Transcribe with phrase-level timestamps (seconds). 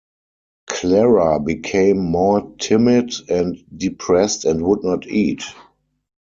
[0.65, 5.43] Clara became more timid and depressed and would not eat.